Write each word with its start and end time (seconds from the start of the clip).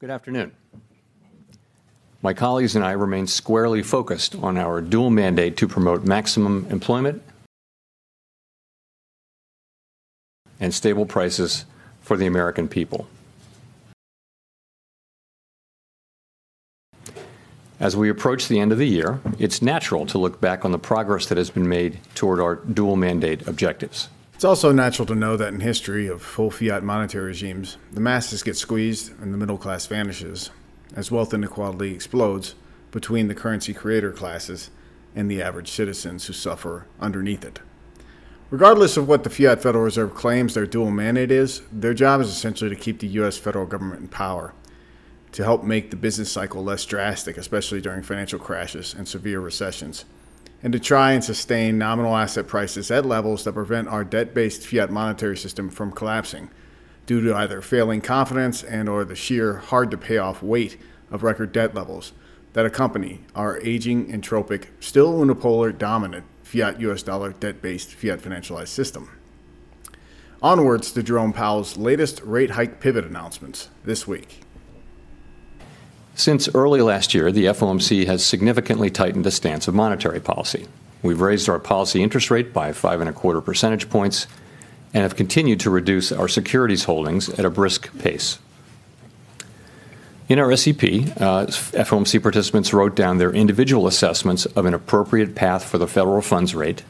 Good 0.00 0.10
afternoon. 0.10 0.52
My 2.22 2.32
colleagues 2.32 2.74
and 2.74 2.82
I 2.82 2.92
remain 2.92 3.26
squarely 3.26 3.82
focused 3.82 4.34
on 4.34 4.56
our 4.56 4.80
dual 4.80 5.10
mandate 5.10 5.58
to 5.58 5.68
promote 5.68 6.04
maximum 6.04 6.66
employment 6.70 7.22
and 10.58 10.72
stable 10.72 11.04
prices 11.04 11.66
for 12.00 12.16
the 12.16 12.24
American 12.24 12.66
people. 12.66 13.08
As 17.78 17.94
we 17.94 18.08
approach 18.08 18.48
the 18.48 18.58
end 18.58 18.72
of 18.72 18.78
the 18.78 18.88
year, 18.88 19.20
it's 19.38 19.60
natural 19.60 20.06
to 20.06 20.16
look 20.16 20.40
back 20.40 20.64
on 20.64 20.72
the 20.72 20.78
progress 20.78 21.26
that 21.26 21.36
has 21.36 21.50
been 21.50 21.68
made 21.68 21.98
toward 22.14 22.40
our 22.40 22.54
dual 22.54 22.96
mandate 22.96 23.46
objectives. 23.46 24.08
It's 24.40 24.44
also 24.46 24.72
natural 24.72 25.04
to 25.04 25.14
know 25.14 25.36
that 25.36 25.52
in 25.52 25.60
history 25.60 26.06
of 26.06 26.22
full 26.22 26.50
fiat 26.50 26.82
monetary 26.82 27.26
regimes, 27.26 27.76
the 27.92 28.00
masses 28.00 28.42
get 28.42 28.56
squeezed 28.56 29.12
and 29.20 29.34
the 29.34 29.36
middle 29.36 29.58
class 29.58 29.84
vanishes, 29.84 30.48
as 30.96 31.10
wealth 31.10 31.34
inequality 31.34 31.92
explodes 31.92 32.54
between 32.90 33.28
the 33.28 33.34
currency 33.34 33.74
creator 33.74 34.12
classes 34.12 34.70
and 35.14 35.30
the 35.30 35.42
average 35.42 35.70
citizens 35.70 36.24
who 36.24 36.32
suffer 36.32 36.86
underneath 36.98 37.44
it. 37.44 37.60
Regardless 38.48 38.96
of 38.96 39.06
what 39.06 39.24
the 39.24 39.28
Fiat 39.28 39.62
Federal 39.62 39.84
Reserve 39.84 40.14
claims 40.14 40.54
their 40.54 40.64
dual 40.64 40.90
mandate 40.90 41.30
is, 41.30 41.60
their 41.70 41.92
job 41.92 42.22
is 42.22 42.30
essentially 42.30 42.70
to 42.70 42.82
keep 42.82 43.00
the 43.00 43.08
U.S. 43.08 43.36
federal 43.36 43.66
government 43.66 44.00
in 44.00 44.08
power 44.08 44.54
to 45.32 45.44
help 45.44 45.64
make 45.64 45.90
the 45.90 45.96
business 45.96 46.32
cycle 46.32 46.64
less 46.64 46.86
drastic, 46.86 47.36
especially 47.36 47.82
during 47.82 48.02
financial 48.02 48.38
crashes 48.38 48.94
and 48.94 49.06
severe 49.06 49.38
recessions, 49.38 50.06
and 50.62 50.72
to 50.72 50.78
try 50.78 51.12
and 51.12 51.24
sustain 51.24 51.78
nominal 51.78 52.16
asset 52.16 52.46
prices 52.46 52.90
at 52.90 53.06
levels 53.06 53.44
that 53.44 53.54
prevent 53.54 53.88
our 53.88 54.04
debt-based 54.04 54.66
fiat 54.66 54.90
monetary 54.90 55.36
system 55.36 55.70
from 55.70 55.90
collapsing 55.90 56.50
due 57.06 57.20
to 57.22 57.34
either 57.34 57.60
failing 57.60 58.00
confidence 58.00 58.62
and 58.62 58.88
or 58.88 59.04
the 59.04 59.16
sheer 59.16 59.56
hard 59.56 59.90
to 59.90 59.96
pay 59.96 60.18
off 60.18 60.42
weight 60.42 60.76
of 61.10 61.22
record 61.22 61.52
debt 61.52 61.74
levels 61.74 62.12
that 62.52 62.66
accompany 62.66 63.20
our 63.34 63.60
aging 63.60 64.06
entropic, 64.12 64.66
still 64.80 65.14
unipolar 65.14 65.76
dominant 65.76 66.24
fiat 66.42 66.80
US 66.80 67.02
dollar 67.02 67.32
debt-based 67.32 67.94
fiat 67.94 68.20
financialized 68.20 68.68
system. 68.68 69.10
Onwards 70.42 70.92
to 70.92 71.02
Jerome 71.02 71.32
Powell's 71.32 71.76
latest 71.76 72.20
rate 72.22 72.52
hike 72.52 72.80
pivot 72.80 73.04
announcements 73.04 73.68
this 73.84 74.06
week. 74.06 74.40
Since 76.20 76.54
early 76.54 76.82
last 76.82 77.14
year, 77.14 77.32
the 77.32 77.46
FOMC 77.46 78.04
has 78.04 78.22
significantly 78.22 78.90
tightened 78.90 79.24
the 79.24 79.30
stance 79.30 79.66
of 79.68 79.74
monetary 79.74 80.20
policy. 80.20 80.66
We've 81.00 81.22
raised 81.22 81.48
our 81.48 81.58
policy 81.58 82.02
interest 82.02 82.30
rate 82.30 82.52
by 82.52 82.72
five 82.72 83.00
and 83.00 83.08
a 83.08 83.12
quarter 83.14 83.40
percentage 83.40 83.88
points 83.88 84.26
and 84.92 85.02
have 85.02 85.16
continued 85.16 85.60
to 85.60 85.70
reduce 85.70 86.12
our 86.12 86.28
securities 86.28 86.84
holdings 86.84 87.30
at 87.30 87.46
a 87.46 87.50
brisk 87.50 87.98
pace. 88.00 88.38
In 90.28 90.38
our 90.38 90.54
SEP, 90.58 90.82
uh, 90.82 91.46
FOMC 91.46 92.22
participants 92.22 92.74
wrote 92.74 92.94
down 92.94 93.16
their 93.16 93.32
individual 93.32 93.86
assessments 93.86 94.44
of 94.44 94.66
an 94.66 94.74
appropriate 94.74 95.34
path 95.34 95.64
for 95.64 95.78
the 95.78 95.88
federal 95.88 96.20
funds 96.20 96.54
rate 96.54 96.82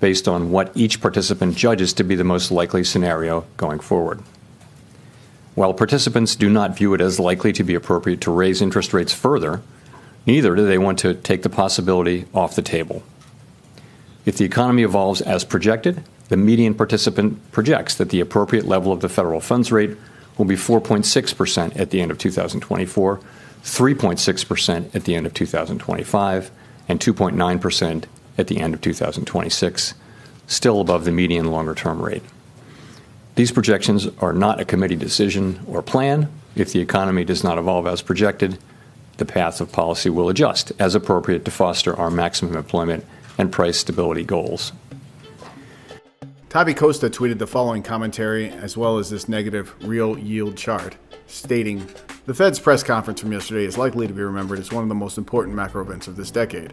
based 0.00 0.28
on 0.28 0.50
what 0.50 0.70
each 0.76 1.00
participant 1.00 1.56
judges 1.56 1.94
to 1.94 2.04
be 2.04 2.14
the 2.14 2.24
most 2.24 2.50
likely 2.50 2.84
scenario 2.84 3.46
going 3.56 3.80
forward. 3.80 4.22
While 5.56 5.72
participants 5.72 6.36
do 6.36 6.50
not 6.50 6.76
view 6.76 6.92
it 6.92 7.00
as 7.00 7.18
likely 7.18 7.50
to 7.54 7.64
be 7.64 7.74
appropriate 7.74 8.20
to 8.20 8.30
raise 8.30 8.60
interest 8.60 8.92
rates 8.92 9.14
further, 9.14 9.62
neither 10.26 10.54
do 10.54 10.66
they 10.66 10.76
want 10.76 10.98
to 10.98 11.14
take 11.14 11.42
the 11.42 11.48
possibility 11.48 12.26
off 12.34 12.54
the 12.54 12.60
table. 12.60 13.02
If 14.26 14.36
the 14.36 14.44
economy 14.44 14.82
evolves 14.82 15.22
as 15.22 15.44
projected, 15.44 16.04
the 16.28 16.36
median 16.36 16.74
participant 16.74 17.52
projects 17.52 17.94
that 17.94 18.10
the 18.10 18.20
appropriate 18.20 18.66
level 18.66 18.92
of 18.92 19.00
the 19.00 19.08
federal 19.08 19.40
funds 19.40 19.72
rate 19.72 19.96
will 20.36 20.44
be 20.44 20.56
4.6% 20.56 21.80
at 21.80 21.88
the 21.88 22.02
end 22.02 22.10
of 22.10 22.18
2024, 22.18 23.20
3.6% 23.62 24.94
at 24.94 25.04
the 25.04 25.14
end 25.14 25.24
of 25.24 25.32
2025, 25.32 26.50
and 26.86 27.00
2.9% 27.00 28.04
at 28.36 28.46
the 28.48 28.60
end 28.60 28.74
of 28.74 28.82
2026, 28.82 29.94
still 30.46 30.82
above 30.82 31.06
the 31.06 31.12
median 31.12 31.50
longer 31.50 31.74
term 31.74 32.02
rate. 32.02 32.22
These 33.36 33.52
projections 33.52 34.08
are 34.20 34.32
not 34.32 34.60
a 34.60 34.64
committee 34.64 34.96
decision 34.96 35.60
or 35.68 35.82
plan. 35.82 36.32
If 36.54 36.72
the 36.72 36.80
economy 36.80 37.22
does 37.22 37.44
not 37.44 37.58
evolve 37.58 37.86
as 37.86 38.00
projected, 38.00 38.58
the 39.18 39.26
path 39.26 39.60
of 39.60 39.70
policy 39.70 40.08
will 40.08 40.30
adjust 40.30 40.72
as 40.78 40.94
appropriate 40.94 41.44
to 41.44 41.50
foster 41.50 41.94
our 41.94 42.10
maximum 42.10 42.56
employment 42.56 43.04
and 43.36 43.52
price 43.52 43.78
stability 43.78 44.24
goals. 44.24 44.72
Tavi 46.48 46.72
Costa 46.72 47.10
tweeted 47.10 47.36
the 47.36 47.46
following 47.46 47.82
commentary 47.82 48.48
as 48.48 48.74
well 48.74 48.96
as 48.96 49.10
this 49.10 49.28
negative 49.28 49.74
real 49.86 50.18
yield 50.18 50.56
chart, 50.56 50.96
stating 51.26 51.86
The 52.24 52.32
Fed's 52.32 52.58
press 52.58 52.82
conference 52.82 53.20
from 53.20 53.32
yesterday 53.32 53.66
is 53.66 53.76
likely 53.76 54.06
to 54.06 54.14
be 54.14 54.22
remembered 54.22 54.60
as 54.60 54.72
one 54.72 54.82
of 54.82 54.88
the 54.88 54.94
most 54.94 55.18
important 55.18 55.54
macro 55.54 55.82
events 55.82 56.08
of 56.08 56.16
this 56.16 56.30
decade. 56.30 56.72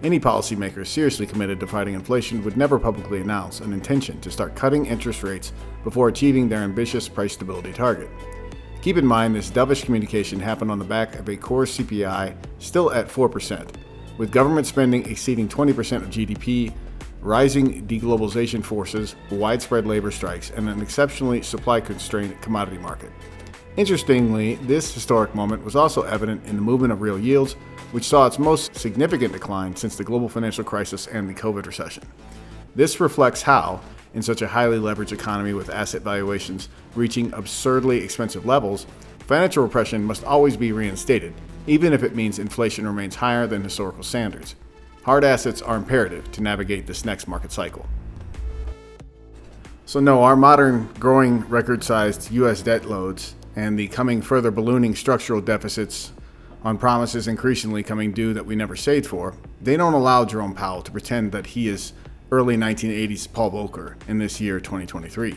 Any 0.00 0.20
policymaker 0.20 0.86
seriously 0.86 1.26
committed 1.26 1.58
to 1.58 1.66
fighting 1.66 1.94
inflation 1.94 2.44
would 2.44 2.56
never 2.56 2.78
publicly 2.78 3.20
announce 3.20 3.58
an 3.58 3.72
intention 3.72 4.20
to 4.20 4.30
start 4.30 4.54
cutting 4.54 4.86
interest 4.86 5.24
rates 5.24 5.52
before 5.82 6.06
achieving 6.06 6.48
their 6.48 6.60
ambitious 6.60 7.08
price 7.08 7.32
stability 7.32 7.72
target. 7.72 8.08
Keep 8.80 8.98
in 8.98 9.06
mind 9.06 9.34
this 9.34 9.50
dovish 9.50 9.84
communication 9.84 10.38
happened 10.38 10.70
on 10.70 10.78
the 10.78 10.84
back 10.84 11.16
of 11.16 11.28
a 11.28 11.36
core 11.36 11.64
CPI 11.64 12.36
still 12.60 12.92
at 12.92 13.08
4%, 13.08 13.68
with 14.18 14.30
government 14.30 14.68
spending 14.68 15.04
exceeding 15.10 15.48
20% 15.48 15.96
of 15.96 16.10
GDP, 16.10 16.72
rising 17.20 17.84
deglobalization 17.88 18.62
forces, 18.62 19.16
widespread 19.32 19.84
labor 19.84 20.12
strikes, 20.12 20.50
and 20.50 20.68
an 20.68 20.80
exceptionally 20.80 21.42
supply 21.42 21.80
constrained 21.80 22.40
commodity 22.40 22.78
market. 22.78 23.10
Interestingly, 23.78 24.56
this 24.56 24.92
historic 24.92 25.36
moment 25.36 25.64
was 25.64 25.76
also 25.76 26.02
evident 26.02 26.44
in 26.46 26.56
the 26.56 26.62
movement 26.62 26.92
of 26.92 27.00
real 27.00 27.16
yields, 27.16 27.52
which 27.92 28.02
saw 28.02 28.26
its 28.26 28.36
most 28.36 28.74
significant 28.74 29.32
decline 29.32 29.76
since 29.76 29.94
the 29.94 30.02
global 30.02 30.28
financial 30.28 30.64
crisis 30.64 31.06
and 31.06 31.28
the 31.28 31.34
COVID 31.34 31.64
recession. 31.64 32.02
This 32.74 32.98
reflects 32.98 33.40
how, 33.40 33.80
in 34.14 34.22
such 34.22 34.42
a 34.42 34.48
highly 34.48 34.78
leveraged 34.78 35.12
economy 35.12 35.52
with 35.52 35.70
asset 35.70 36.02
valuations 36.02 36.68
reaching 36.96 37.32
absurdly 37.34 37.98
expensive 37.98 38.44
levels, 38.44 38.84
financial 39.20 39.62
repression 39.62 40.02
must 40.02 40.24
always 40.24 40.56
be 40.56 40.72
reinstated, 40.72 41.32
even 41.68 41.92
if 41.92 42.02
it 42.02 42.16
means 42.16 42.40
inflation 42.40 42.84
remains 42.84 43.14
higher 43.14 43.46
than 43.46 43.62
historical 43.62 44.02
standards. 44.02 44.56
Hard 45.04 45.22
assets 45.22 45.62
are 45.62 45.76
imperative 45.76 46.32
to 46.32 46.42
navigate 46.42 46.88
this 46.88 47.04
next 47.04 47.28
market 47.28 47.52
cycle. 47.52 47.86
So, 49.86 50.00
no, 50.00 50.24
our 50.24 50.34
modern, 50.34 50.92
growing, 50.98 51.48
record 51.48 51.84
sized 51.84 52.32
U.S. 52.32 52.60
debt 52.60 52.84
loads 52.84 53.36
and 53.58 53.76
the 53.76 53.88
coming 53.88 54.22
further 54.22 54.52
ballooning 54.52 54.94
structural 54.94 55.40
deficits 55.40 56.12
on 56.62 56.78
promises 56.78 57.26
increasingly 57.26 57.82
coming 57.82 58.12
due 58.12 58.32
that 58.32 58.46
we 58.46 58.54
never 58.54 58.76
saved 58.76 59.04
for, 59.04 59.34
they 59.60 59.76
don't 59.76 59.94
allow 59.94 60.24
Jerome 60.24 60.54
Powell 60.54 60.80
to 60.82 60.92
pretend 60.92 61.32
that 61.32 61.44
he 61.44 61.66
is 61.66 61.92
early 62.30 62.56
1980s 62.56 63.32
Paul 63.32 63.50
Volcker 63.50 63.96
in 64.06 64.18
this 64.18 64.40
year 64.40 64.60
2023. 64.60 65.34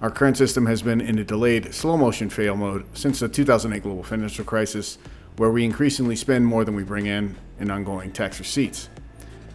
Our 0.00 0.10
current 0.10 0.38
system 0.38 0.64
has 0.64 0.80
been 0.80 1.02
in 1.02 1.18
a 1.18 1.24
delayed 1.24 1.74
slow 1.74 1.98
motion 1.98 2.30
fail 2.30 2.56
mode 2.56 2.86
since 2.96 3.20
the 3.20 3.28
2008 3.28 3.82
global 3.82 4.02
financial 4.02 4.44
crisis, 4.46 4.96
where 5.36 5.50
we 5.50 5.66
increasingly 5.66 6.16
spend 6.16 6.46
more 6.46 6.64
than 6.64 6.74
we 6.74 6.82
bring 6.82 7.04
in 7.04 7.36
in 7.60 7.70
ongoing 7.70 8.10
tax 8.10 8.38
receipts. 8.38 8.88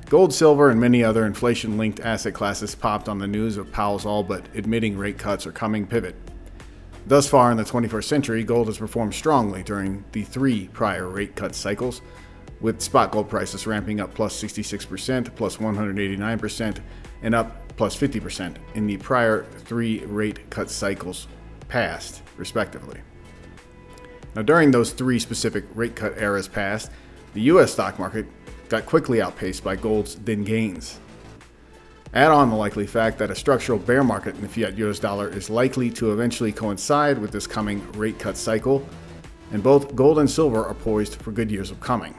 Gold, 0.10 0.32
silver, 0.32 0.70
and 0.70 0.80
many 0.80 1.04
other 1.04 1.26
inflation 1.26 1.76
linked 1.80 2.02
asset 2.02 2.36
classes 2.36 2.76
popped 2.76 3.10
on 3.10 3.18
the 3.18 3.28
news 3.28 3.58
of 3.58 3.72
Powell's 3.72 4.06
all 4.06 4.22
but 4.22 4.46
admitting 4.54 4.96
rate 4.96 5.18
cuts 5.18 5.48
are 5.48 5.52
coming 5.52 5.88
pivot. 5.88 6.16
Thus 7.08 7.28
far 7.28 7.52
in 7.52 7.58
the 7.58 7.64
21st 7.64 8.04
century, 8.04 8.44
gold 8.44 8.68
has 8.68 8.78
performed 8.78 9.16
strongly 9.16 9.64
during 9.64 10.04
the 10.12 10.24
three 10.24 10.68
prior 10.74 11.08
rate 11.08 11.36
cut 11.36 11.56
cycles, 11.56 12.02
with 12.62 12.82
spot 12.82 13.12
gold 13.12 13.30
prices 13.30 13.66
ramping 13.66 14.00
up 14.00 14.14
plus 14.14 14.42
66%, 14.42 15.34
plus 15.36 15.58
189%, 15.58 16.80
and 17.22 17.36
up 17.36 17.76
plus 17.78 17.96
50% 17.96 18.58
in 18.76 18.88
the 18.88 18.98
prior 18.98 19.44
three 19.44 20.00
rate 20.06 20.50
cut 20.50 20.70
cycles 20.70 21.28
past, 21.68 22.22
respectively. 22.38 23.00
Now, 24.36 24.42
during 24.42 24.72
those 24.72 24.92
three 24.92 25.20
specific 25.20 25.64
rate 25.74 25.96
cut 25.96 26.18
eras 26.18 26.48
past, 26.48 26.92
the 27.34 27.42
US 27.42 27.74
stock 27.74 27.98
market 27.98 28.26
got 28.68 28.86
quickly 28.86 29.22
outpaced 29.22 29.64
by 29.64 29.76
gold's 29.76 30.16
then 30.16 30.44
gains. 30.44 31.00
Add 32.14 32.32
on 32.32 32.50
the 32.50 32.56
likely 32.56 32.88
fact 32.88 33.20
that 33.20 33.30
a 33.30 33.36
structural 33.36 33.78
bear 33.78 34.04
market 34.04 34.34
in 34.34 34.42
the 34.42 34.50
fiat 34.50 34.76
US 34.80 34.98
dollar 34.98 35.30
is 35.30 35.48
likely 35.48 35.92
to 35.92 36.12
eventually 36.12 36.52
coincide 36.52 37.20
with 37.20 37.32
this 37.32 37.46
coming 37.46 37.86
rate 37.92 38.18
cut 38.18 38.36
cycle, 38.36 38.84
and 39.52 39.62
both 39.62 39.96
gold 39.96 40.18
and 40.18 40.30
silver 40.30 40.66
are 40.66 40.74
poised 40.74 41.22
for 41.22 41.32
good 41.32 41.52
years 41.52 41.70
of 41.70 41.80
coming. 41.80 42.16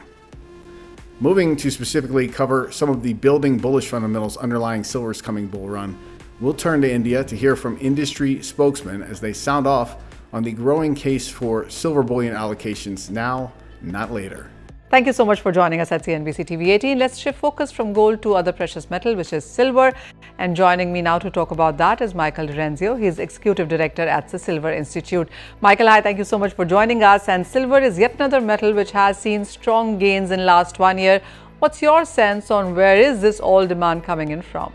Moving 1.19 1.57
to 1.57 1.69
specifically 1.69 2.29
cover 2.29 2.71
some 2.71 2.89
of 2.89 3.03
the 3.03 3.13
building 3.13 3.57
bullish 3.57 3.89
fundamentals 3.89 4.37
underlying 4.37 4.85
silver's 4.85 5.21
coming 5.21 5.47
bull 5.47 5.67
run, 5.67 5.99
we'll 6.39 6.53
turn 6.53 6.81
to 6.81 6.91
India 6.91 7.23
to 7.25 7.35
hear 7.35 7.57
from 7.57 7.77
industry 7.81 8.41
spokesmen 8.41 9.03
as 9.03 9.19
they 9.19 9.33
sound 9.33 9.67
off 9.67 9.97
on 10.31 10.43
the 10.43 10.53
growing 10.53 10.95
case 10.95 11.27
for 11.27 11.69
silver 11.69 12.01
bullion 12.01 12.33
allocations 12.33 13.09
now, 13.09 13.51
not 13.81 14.09
later. 14.09 14.49
Thank 14.91 15.07
you 15.07 15.13
so 15.13 15.23
much 15.23 15.39
for 15.39 15.53
joining 15.53 15.79
us 15.79 15.89
at 15.93 16.03
CNBC 16.03 16.45
TV 16.47 16.67
18. 16.67 16.99
Let's 16.99 17.17
shift 17.17 17.39
focus 17.39 17.71
from 17.71 17.93
gold 17.93 18.21
to 18.23 18.33
other 18.33 18.51
precious 18.51 18.89
metal, 18.89 19.15
which 19.15 19.31
is 19.31 19.45
silver. 19.45 19.93
And 20.37 20.53
joining 20.53 20.91
me 20.91 21.01
now 21.01 21.17
to 21.17 21.31
talk 21.31 21.51
about 21.51 21.77
that 21.77 22.01
is 22.01 22.13
Michael 22.13 22.45
DiRienzo. 22.45 22.99
He's 23.01 23.17
Executive 23.17 23.69
Director 23.69 24.01
at 24.01 24.27
the 24.27 24.37
Silver 24.37 24.69
Institute. 24.69 25.29
Michael, 25.61 25.87
hi, 25.87 26.01
thank 26.01 26.17
you 26.17 26.25
so 26.25 26.37
much 26.37 26.51
for 26.51 26.65
joining 26.65 27.03
us. 27.03 27.29
And 27.29 27.47
silver 27.47 27.79
is 27.79 27.97
yet 27.97 28.15
another 28.15 28.41
metal 28.41 28.73
which 28.73 28.91
has 28.91 29.17
seen 29.17 29.45
strong 29.45 29.97
gains 29.97 30.31
in 30.31 30.45
last 30.45 30.77
one 30.77 30.97
year. 30.97 31.21
What's 31.59 31.81
your 31.81 32.03
sense 32.03 32.51
on 32.51 32.75
where 32.75 32.97
is 32.97 33.21
this 33.21 33.39
all 33.39 33.65
demand 33.65 34.03
coming 34.03 34.31
in 34.31 34.41
from? 34.41 34.73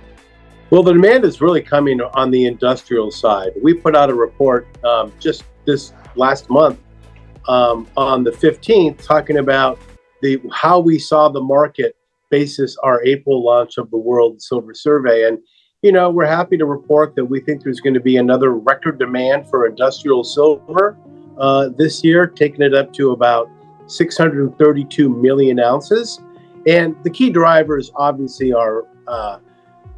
Well, 0.70 0.82
the 0.82 0.94
demand 0.94 1.26
is 1.26 1.42
really 1.42 1.60
coming 1.60 2.00
on 2.00 2.30
the 2.30 2.46
industrial 2.46 3.10
side. 3.10 3.52
We 3.62 3.74
put 3.74 3.94
out 3.94 4.08
a 4.08 4.14
report 4.14 4.66
um, 4.82 5.12
just 5.20 5.44
this 5.66 5.92
last 6.14 6.48
month 6.48 6.78
um, 7.48 7.86
on 7.98 8.24
the 8.24 8.30
15th 8.30 9.04
talking 9.04 9.36
about 9.36 9.78
the 10.22 10.40
how 10.52 10.78
we 10.78 10.98
saw 10.98 11.28
the 11.28 11.42
market 11.42 11.96
basis 12.30 12.76
our 12.82 13.04
April 13.04 13.44
launch 13.44 13.78
of 13.78 13.90
the 13.90 13.96
World 13.96 14.42
Silver 14.42 14.74
Survey. 14.74 15.26
And, 15.28 15.38
you 15.82 15.92
know, 15.92 16.10
we're 16.10 16.26
happy 16.26 16.56
to 16.56 16.64
report 16.64 17.14
that 17.16 17.24
we 17.24 17.40
think 17.40 17.62
there's 17.62 17.80
going 17.80 17.94
to 17.94 18.00
be 18.00 18.16
another 18.16 18.54
record 18.54 18.98
demand 18.98 19.48
for 19.48 19.66
industrial 19.66 20.24
silver 20.24 20.96
uh, 21.38 21.68
this 21.76 22.02
year, 22.02 22.26
taking 22.26 22.62
it 22.62 22.74
up 22.74 22.92
to 22.94 23.12
about 23.12 23.48
632 23.86 25.08
million 25.08 25.60
ounces. 25.60 26.20
And 26.66 26.96
the 27.04 27.10
key 27.10 27.30
drivers 27.30 27.90
obviously 27.94 28.52
are 28.52 28.84
uh, 29.06 29.38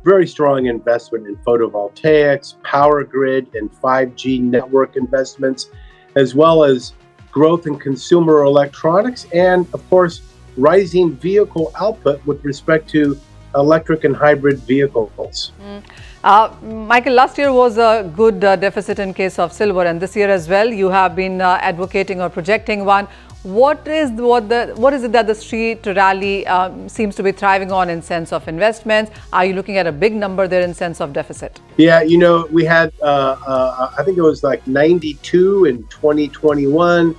very 0.04 0.26
strong 0.26 0.66
investment 0.66 1.26
in 1.26 1.36
photovoltaics, 1.36 2.62
power 2.62 3.04
grid, 3.04 3.54
and 3.54 3.70
5G 3.70 4.40
network 4.40 4.96
investments, 4.96 5.70
as 6.16 6.34
well 6.34 6.64
as 6.64 6.92
growth 7.32 7.66
in 7.66 7.78
consumer 7.78 8.44
electronics, 8.44 9.26
and 9.32 9.66
of 9.72 9.88
course, 9.90 10.22
rising 10.56 11.14
vehicle 11.16 11.70
output 11.80 12.24
with 12.26 12.44
respect 12.44 12.88
to 12.90 13.18
electric 13.54 14.04
and 14.04 14.14
hybrid 14.14 14.58
vehicles. 14.60 15.52
Mm. 15.62 15.82
Uh, 16.24 16.52
Michael, 16.62 17.14
last 17.14 17.38
year 17.38 17.52
was 17.52 17.78
a 17.78 18.10
good 18.16 18.42
uh, 18.42 18.56
deficit 18.56 18.98
in 18.98 19.14
case 19.14 19.38
of 19.38 19.52
silver, 19.52 19.84
and 19.84 20.00
this 20.00 20.16
year 20.16 20.28
as 20.28 20.48
well, 20.48 20.68
you 20.68 20.88
have 20.88 21.14
been 21.14 21.40
uh, 21.40 21.58
advocating 21.60 22.20
or 22.20 22.28
projecting 22.28 22.84
one. 22.84 23.06
What 23.44 23.86
is 23.86 24.10
what 24.10 24.48
the 24.48 24.74
what 24.76 24.92
is 24.92 25.04
it 25.04 25.12
that 25.12 25.28
the 25.28 25.34
street 25.34 25.86
rally 25.86 26.44
um, 26.48 26.88
seems 26.88 27.14
to 27.16 27.22
be 27.22 27.30
thriving 27.30 27.70
on 27.70 27.88
in 27.88 28.02
sense 28.02 28.32
of 28.32 28.48
investments? 28.48 29.12
Are 29.32 29.44
you 29.44 29.54
looking 29.54 29.76
at 29.76 29.86
a 29.86 29.92
big 29.92 30.12
number 30.12 30.48
there 30.48 30.62
in 30.62 30.74
sense 30.74 31.00
of 31.00 31.12
deficit? 31.12 31.60
Yeah, 31.76 32.02
you 32.02 32.18
know, 32.18 32.48
we 32.50 32.64
had 32.64 32.92
uh, 33.00 33.36
uh, 33.46 33.94
I 33.96 34.02
think 34.02 34.18
it 34.18 34.22
was 34.22 34.42
like 34.42 34.66
92 34.66 35.66
in 35.66 35.86
2021 35.86 37.14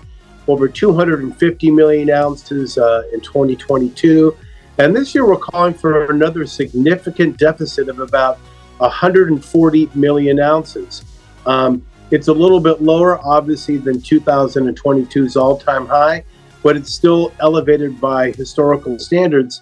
over 0.49 0.67
250 0.67 1.71
million 1.71 2.09
ounces 2.09 2.77
uh, 2.77 3.03
in 3.13 3.21
2022. 3.21 4.35
And 4.77 4.95
this 4.95 5.13
year 5.15 5.25
we're 5.25 5.37
calling 5.37 5.73
for 5.73 6.11
another 6.11 6.45
significant 6.45 7.37
deficit 7.37 7.87
of 7.87 7.99
about 7.99 8.39
140 8.79 9.89
million 9.93 10.39
ounces. 10.39 11.05
Um, 11.45 11.85
it's 12.11 12.27
a 12.27 12.33
little 12.33 12.59
bit 12.59 12.81
lower, 12.81 13.19
obviously, 13.25 13.77
than 13.77 13.99
2022's 13.99 15.35
all 15.37 15.57
time 15.57 15.85
high, 15.85 16.23
but 16.63 16.75
it's 16.75 16.91
still 16.91 17.31
elevated 17.39 18.01
by 18.01 18.31
historical 18.31 18.97
standards. 18.97 19.61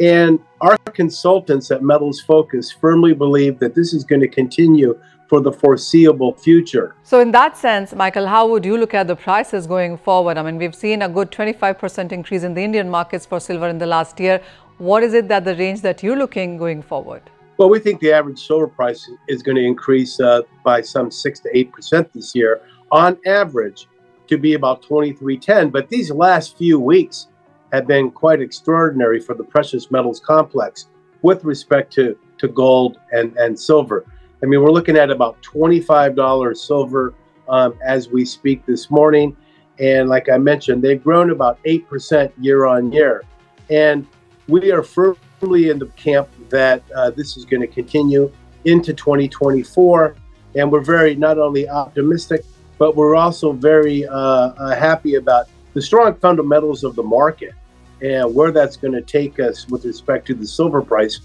And 0.00 0.40
our 0.60 0.78
consultants 0.94 1.70
at 1.70 1.82
Metals 1.82 2.20
Focus 2.20 2.72
firmly 2.72 3.12
believe 3.12 3.58
that 3.58 3.74
this 3.74 3.92
is 3.92 4.04
going 4.04 4.20
to 4.22 4.28
continue 4.28 4.98
for 5.28 5.40
the 5.40 5.52
foreseeable 5.52 6.34
future. 6.34 6.94
So, 7.02 7.20
in 7.20 7.30
that 7.32 7.56
sense, 7.56 7.94
Michael, 7.94 8.26
how 8.26 8.46
would 8.48 8.64
you 8.64 8.76
look 8.76 8.94
at 8.94 9.06
the 9.06 9.16
prices 9.16 9.66
going 9.66 9.96
forward? 9.96 10.36
I 10.36 10.42
mean, 10.42 10.58
we've 10.58 10.74
seen 10.74 11.02
a 11.02 11.08
good 11.08 11.30
25% 11.30 12.12
increase 12.12 12.42
in 12.42 12.54
the 12.54 12.62
Indian 12.62 12.88
markets 12.90 13.24
for 13.26 13.40
silver 13.40 13.68
in 13.68 13.78
the 13.78 13.86
last 13.86 14.18
year. 14.20 14.42
What 14.78 15.02
is 15.02 15.14
it 15.14 15.28
that 15.28 15.44
the 15.44 15.54
range 15.56 15.82
that 15.82 16.02
you're 16.02 16.16
looking 16.16 16.56
going 16.56 16.82
forward? 16.82 17.22
Well, 17.62 17.70
we 17.70 17.78
think 17.78 18.00
the 18.00 18.10
average 18.10 18.44
silver 18.44 18.66
price 18.66 19.08
is 19.28 19.40
going 19.40 19.54
to 19.54 19.62
increase 19.62 20.18
uh, 20.18 20.42
by 20.64 20.80
some 20.80 21.12
6 21.12 21.38
to 21.38 21.52
8% 21.52 22.12
this 22.12 22.34
year 22.34 22.60
on 22.90 23.16
average 23.24 23.86
to 24.26 24.36
be 24.36 24.54
about 24.54 24.82
2310. 24.82 25.70
But 25.70 25.88
these 25.88 26.10
last 26.10 26.58
few 26.58 26.80
weeks 26.80 27.28
have 27.72 27.86
been 27.86 28.10
quite 28.10 28.40
extraordinary 28.40 29.20
for 29.20 29.34
the 29.34 29.44
precious 29.44 29.92
metals 29.92 30.18
complex 30.18 30.88
with 31.22 31.44
respect 31.44 31.92
to, 31.92 32.18
to 32.38 32.48
gold 32.48 32.98
and, 33.12 33.36
and 33.36 33.56
silver. 33.56 34.06
I 34.42 34.46
mean, 34.46 34.60
we're 34.60 34.72
looking 34.72 34.96
at 34.96 35.10
about 35.10 35.40
$25 35.42 36.56
silver 36.56 37.14
um, 37.48 37.78
as 37.86 38.08
we 38.08 38.24
speak 38.24 38.66
this 38.66 38.90
morning. 38.90 39.36
And 39.78 40.08
like 40.08 40.28
I 40.28 40.36
mentioned, 40.36 40.82
they've 40.82 41.00
grown 41.00 41.30
about 41.30 41.62
8% 41.62 42.32
year 42.40 42.66
on 42.66 42.90
year. 42.90 43.22
And 43.70 44.04
we 44.48 44.72
are 44.72 44.82
firmly 44.82 45.20
in 45.42 45.78
the 45.78 45.90
camp 45.96 46.28
that 46.50 46.84
uh, 46.94 47.10
this 47.10 47.36
is 47.36 47.44
going 47.44 47.60
to 47.60 47.66
continue 47.66 48.30
into 48.64 48.94
2024. 48.94 50.14
And 50.54 50.70
we're 50.70 50.84
very 50.84 51.16
not 51.16 51.38
only 51.38 51.68
optimistic, 51.68 52.44
but 52.78 52.94
we're 52.94 53.16
also 53.16 53.52
very 53.52 54.06
uh, 54.06 54.14
uh, 54.14 54.76
happy 54.76 55.16
about 55.16 55.48
the 55.74 55.82
strong 55.82 56.14
fundamentals 56.14 56.84
of 56.84 56.94
the 56.94 57.02
market 57.02 57.54
and 58.02 58.32
where 58.32 58.52
that's 58.52 58.76
going 58.76 58.92
to 58.92 59.02
take 59.02 59.40
us 59.40 59.66
with 59.68 59.84
respect 59.84 60.26
to 60.28 60.34
the 60.34 60.46
silver 60.46 60.80
price 60.80 61.20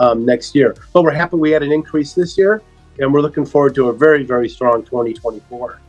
um, 0.00 0.26
next 0.26 0.54
year. 0.54 0.76
But 0.92 1.02
we're 1.02 1.12
happy 1.12 1.36
we 1.36 1.50
had 1.50 1.62
an 1.62 1.72
increase 1.72 2.12
this 2.12 2.36
year, 2.36 2.62
and 2.98 3.12
we're 3.12 3.22
looking 3.22 3.46
forward 3.46 3.74
to 3.76 3.88
a 3.88 3.92
very, 3.92 4.22
very 4.22 4.50
strong 4.50 4.84
2024. 4.84 5.80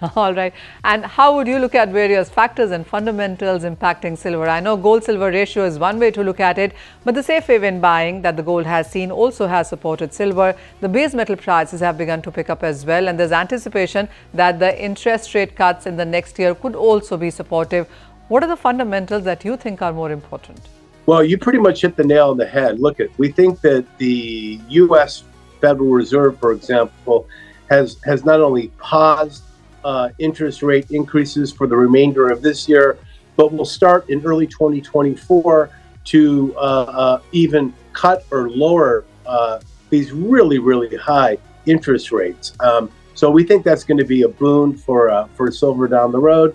All 0.16 0.34
right. 0.34 0.54
And 0.84 1.04
how 1.04 1.34
would 1.36 1.46
you 1.46 1.58
look 1.58 1.74
at 1.74 1.90
various 1.90 2.30
factors 2.30 2.70
and 2.70 2.86
fundamentals 2.86 3.64
impacting 3.64 4.16
silver? 4.16 4.48
I 4.48 4.60
know 4.60 4.76
gold 4.76 5.04
silver 5.04 5.30
ratio 5.30 5.64
is 5.64 5.78
one 5.78 5.98
way 5.98 6.10
to 6.12 6.22
look 6.22 6.40
at 6.40 6.58
it, 6.58 6.72
but 7.04 7.14
the 7.14 7.22
safe 7.22 7.46
haven 7.46 7.80
buying 7.80 8.22
that 8.22 8.36
the 8.36 8.42
gold 8.42 8.64
has 8.66 8.90
seen 8.90 9.10
also 9.10 9.46
has 9.46 9.68
supported 9.68 10.14
silver. 10.14 10.56
The 10.80 10.88
base 10.88 11.12
metal 11.12 11.36
prices 11.36 11.80
have 11.80 11.98
begun 11.98 12.22
to 12.22 12.30
pick 12.30 12.48
up 12.48 12.62
as 12.62 12.86
well, 12.86 13.08
and 13.08 13.18
there's 13.18 13.32
anticipation 13.32 14.08
that 14.32 14.58
the 14.58 14.82
interest 14.82 15.34
rate 15.34 15.54
cuts 15.54 15.86
in 15.86 15.96
the 15.96 16.04
next 16.06 16.38
year 16.38 16.54
could 16.54 16.74
also 16.74 17.16
be 17.18 17.30
supportive. 17.30 17.86
What 18.28 18.42
are 18.42 18.48
the 18.48 18.56
fundamentals 18.56 19.24
that 19.24 19.44
you 19.44 19.56
think 19.56 19.82
are 19.82 19.92
more 19.92 20.10
important? 20.10 20.60
Well, 21.04 21.24
you 21.24 21.36
pretty 21.36 21.58
much 21.58 21.82
hit 21.82 21.96
the 21.96 22.04
nail 22.04 22.30
on 22.30 22.36
the 22.36 22.46
head. 22.46 22.78
Look 22.80 23.00
at 23.00 23.08
we 23.18 23.32
think 23.32 23.60
that 23.62 23.84
the 23.98 24.60
U.S. 24.68 25.24
Federal 25.60 25.90
Reserve, 25.90 26.38
for 26.38 26.52
example, 26.52 27.26
has 27.68 27.96
has 28.04 28.24
not 28.24 28.40
only 28.40 28.68
paused 28.78 29.42
uh, 29.84 30.10
interest 30.18 30.62
rate 30.62 30.90
increases 30.90 31.52
for 31.52 31.66
the 31.66 31.76
remainder 31.76 32.30
of 32.30 32.42
this 32.42 32.68
year, 32.68 32.98
but 33.36 33.52
will 33.52 33.64
start 33.64 34.08
in 34.10 34.24
early 34.24 34.46
2024 34.46 35.70
to 36.04 36.54
uh, 36.56 36.60
uh, 36.60 37.22
even 37.32 37.72
cut 37.92 38.24
or 38.30 38.50
lower 38.50 39.04
uh, 39.26 39.60
these 39.90 40.12
really 40.12 40.58
really 40.58 40.96
high 40.96 41.36
interest 41.66 42.12
rates. 42.12 42.52
Um, 42.60 42.90
so 43.14 43.30
we 43.30 43.44
think 43.44 43.64
that's 43.64 43.84
going 43.84 43.98
to 43.98 44.04
be 44.04 44.22
a 44.22 44.28
boon 44.28 44.76
for 44.76 45.10
uh, 45.10 45.26
for 45.34 45.50
silver 45.50 45.88
down 45.88 46.12
the 46.12 46.20
road 46.20 46.54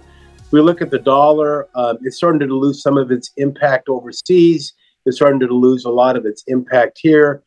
we 0.56 0.62
look 0.62 0.82
at 0.82 0.90
the 0.90 1.00
dollar, 1.00 1.68
um, 1.76 1.98
it's 2.04 2.16
starting 2.16 2.40
to 2.40 2.46
lose 2.46 2.82
some 2.82 2.98
of 2.98 3.12
its 3.12 3.32
impact 3.36 3.90
overseas. 3.90 4.74
It's 5.06 5.18
starting 5.18 5.42
to 5.42 5.48
lose 5.48 5.84
a 5.84 5.90
lot 5.90 6.16
of 6.16 6.26
its 6.26 6.44
impact 6.48 6.98
here. 7.02 7.44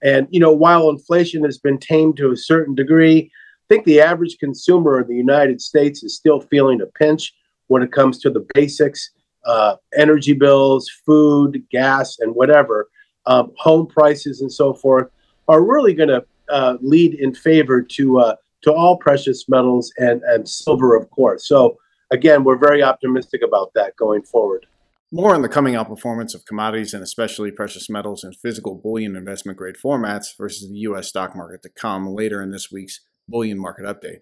And, 0.00 0.28
you 0.30 0.38
know, 0.38 0.52
while 0.52 0.88
inflation 0.88 1.42
has 1.42 1.58
been 1.58 1.78
tamed 1.78 2.16
to 2.18 2.30
a 2.30 2.36
certain 2.36 2.76
degree, 2.76 3.32
I 3.64 3.74
think 3.74 3.84
the 3.84 4.00
average 4.00 4.38
consumer 4.38 5.00
in 5.00 5.08
the 5.08 5.16
United 5.16 5.60
States 5.60 6.02
is 6.02 6.14
still 6.14 6.40
feeling 6.40 6.80
a 6.80 6.86
pinch 6.86 7.32
when 7.68 7.82
it 7.82 7.92
comes 7.92 8.18
to 8.20 8.30
the 8.30 8.46
basics 8.54 9.10
uh, 9.44 9.76
energy 9.96 10.34
bills, 10.34 10.90
food, 11.04 11.62
gas, 11.70 12.18
and 12.18 12.34
whatever. 12.34 12.88
Um, 13.26 13.52
home 13.56 13.86
prices 13.86 14.40
and 14.40 14.52
so 14.52 14.74
forth 14.74 15.08
are 15.48 15.62
really 15.62 15.94
going 15.94 16.08
to 16.08 16.24
uh, 16.48 16.76
lead 16.80 17.14
in 17.14 17.34
favor 17.34 17.80
to 17.82 18.18
uh, 18.18 18.36
to 18.62 18.72
all 18.72 18.96
precious 18.96 19.48
metals 19.48 19.92
and, 19.98 20.22
and 20.22 20.48
silver, 20.48 20.96
of 20.96 21.08
course. 21.10 21.46
So 21.48 21.76
again, 22.10 22.44
we're 22.44 22.58
very 22.58 22.82
optimistic 22.82 23.42
about 23.42 23.72
that 23.74 23.96
going 23.96 24.22
forward. 24.22 24.66
More 25.10 25.34
on 25.34 25.42
the 25.42 25.48
coming 25.48 25.74
out 25.74 25.88
performance 25.88 26.34
of 26.34 26.44
commodities 26.46 26.94
and 26.94 27.02
especially 27.02 27.50
precious 27.50 27.90
metals 27.90 28.24
and 28.24 28.34
physical 28.34 28.74
bullion 28.76 29.14
investment 29.14 29.58
grade 29.58 29.76
formats 29.82 30.28
versus 30.38 30.68
the 30.70 30.78
U.S. 30.78 31.08
stock 31.08 31.36
market 31.36 31.62
to 31.62 31.68
come 31.68 32.06
later 32.06 32.40
in 32.40 32.50
this 32.50 32.70
week's 32.72 33.00
Bullion 33.28 33.58
Market 33.58 33.84
Update. 33.84 34.20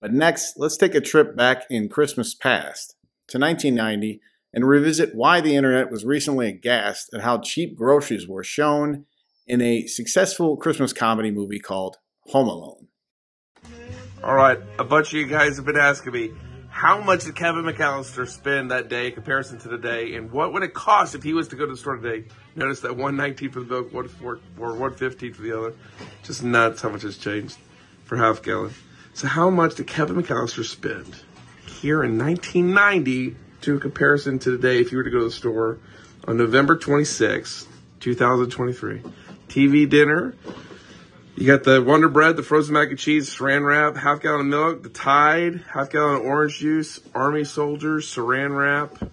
But 0.00 0.12
next, 0.12 0.54
let's 0.56 0.76
take 0.76 0.94
a 0.94 1.00
trip 1.00 1.36
back 1.36 1.64
in 1.68 1.88
Christmas 1.88 2.34
past 2.34 2.94
to 3.28 3.38
1990 3.38 4.20
and 4.52 4.66
revisit 4.66 5.14
why 5.14 5.40
the 5.40 5.54
internet 5.54 5.90
was 5.90 6.04
recently 6.04 6.48
aghast 6.48 7.10
at 7.14 7.20
how 7.20 7.38
cheap 7.38 7.76
groceries 7.76 8.26
were 8.26 8.42
shown 8.42 9.04
in 9.46 9.60
a 9.60 9.86
successful 9.86 10.56
Christmas 10.56 10.92
comedy 10.92 11.30
movie 11.30 11.58
called 11.58 11.98
Home 12.28 12.48
Alone. 12.48 12.88
All 14.22 14.34
right, 14.34 14.58
a 14.78 14.84
bunch 14.84 15.08
of 15.08 15.14
you 15.14 15.26
guys 15.26 15.56
have 15.56 15.66
been 15.66 15.78
asking 15.78 16.12
me 16.12 16.32
how 16.68 17.00
much 17.00 17.24
did 17.24 17.34
Kevin 17.34 17.64
McAllister 17.64 18.28
spend 18.28 18.70
that 18.70 18.88
day 18.88 19.08
in 19.08 19.12
comparison 19.12 19.58
to 19.58 19.68
today, 19.68 20.14
and 20.14 20.30
what 20.30 20.52
would 20.52 20.62
it 20.62 20.72
cost 20.72 21.14
if 21.14 21.22
he 21.22 21.32
was 21.32 21.48
to 21.48 21.56
go 21.56 21.66
to 21.66 21.72
the 21.72 21.76
store 21.76 21.96
today? 21.96 22.28
Notice 22.54 22.80
that 22.80 22.90
119 22.96 23.50
for 23.50 23.60
the 23.60 23.66
milk, 23.66 23.92
one 23.92 24.08
four, 24.08 24.40
or 24.58 24.70
115 24.70 25.34
for 25.34 25.42
the 25.42 25.58
other. 25.58 25.74
Just 26.22 26.44
nuts 26.44 26.80
how 26.80 26.90
much 26.90 27.02
has 27.02 27.18
changed 27.18 27.58
for 28.10 28.16
half 28.16 28.42
gallon. 28.42 28.74
So 29.14 29.28
how 29.28 29.50
much 29.50 29.76
did 29.76 29.86
Kevin 29.86 30.20
McAllister 30.20 30.64
spend 30.64 31.14
here 31.80 32.02
in 32.02 32.18
1990 32.18 33.36
to 33.60 33.76
a 33.76 33.78
comparison 33.78 34.40
to 34.40 34.50
today 34.50 34.80
if 34.80 34.90
you 34.90 34.98
were 34.98 35.04
to 35.04 35.10
go 35.10 35.20
to 35.20 35.24
the 35.26 35.30
store 35.30 35.78
on 36.26 36.36
November 36.36 36.76
26, 36.76 37.68
2023. 38.00 39.02
TV 39.46 39.88
dinner. 39.88 40.34
You 41.36 41.46
got 41.46 41.62
the 41.62 41.80
Wonder 41.80 42.08
Bread, 42.08 42.36
the 42.36 42.42
frozen 42.42 42.74
mac 42.74 42.88
and 42.88 42.98
cheese, 42.98 43.32
saran 43.32 43.64
wrap, 43.64 43.96
half 43.96 44.20
gallon 44.20 44.40
of 44.40 44.46
milk, 44.46 44.82
the 44.82 44.88
Tide, 44.88 45.62
half 45.72 45.90
gallon 45.90 46.16
of 46.16 46.22
orange 46.22 46.58
juice, 46.58 46.98
Army 47.14 47.44
Soldiers, 47.44 48.12
saran 48.12 48.56
wrap. 48.56 49.08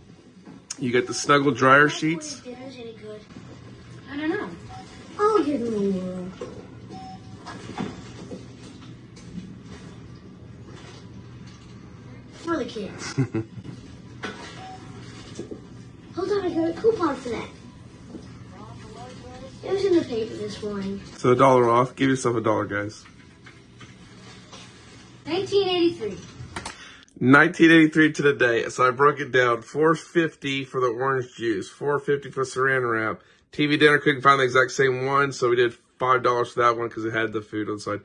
You 0.80 0.92
got 0.92 1.06
the 1.06 1.14
Snuggle 1.14 1.52
dryer 1.52 1.88
sheets. 1.88 2.40
Good? 2.40 2.58
I 4.12 4.18
don't 4.18 4.30
know. 4.30 4.50
I'll 5.20 5.44
give 5.44 5.62
him 5.62 5.74
a 5.76 6.00
whirl. 6.00 6.32
For 12.48 12.56
the 12.56 12.64
kids. 12.64 13.14
Hold 16.16 16.32
on, 16.32 16.46
I 16.46 16.50
got 16.50 16.70
a 16.70 16.82
coupon 16.82 17.16
for 17.18 17.28
that. 17.28 17.50
It 19.66 19.74
was 19.74 19.84
in 19.84 19.98
the 19.98 20.06
paper 20.06 20.34
this 20.36 20.64
morning. 20.64 21.02
So 21.18 21.32
a 21.32 21.36
dollar 21.36 21.70
off. 21.70 21.98
Give 21.98 22.10
yourself 22.10 22.38
a 22.38 22.42
dollar, 22.42 22.64
guys. 22.64 23.04
1983. 25.26 26.12
1983 27.20 28.12
to 28.14 28.22
the 28.22 28.32
day. 28.32 28.70
So 28.70 28.88
I 28.88 28.92
broke 28.92 29.20
it 29.20 29.34
down. 29.34 29.62
450 29.62 30.64
for 30.64 30.80
the 30.80 30.88
orange 30.88 31.36
juice, 31.36 31.68
450 31.68 32.32
for 32.32 32.46
saran 32.46 32.90
wrap. 32.90 33.24
TV 33.52 33.78
dinner 33.78 33.98
couldn't 33.98 34.22
find 34.22 34.40
the 34.40 34.46
exact 34.46 34.72
same 34.72 35.06
one, 35.06 35.34
so 35.34 35.50
we 35.50 35.58
did 35.58 35.74
five 36.00 36.24
dollars 36.24 36.54
for 36.54 36.62
that 36.62 36.78
one 36.78 36.88
because 36.88 37.04
it 37.04 37.14
had 37.14 37.34
the 37.34 37.42
food 37.42 37.68
on 37.68 37.76
the 37.76 37.82
side. 37.82 38.00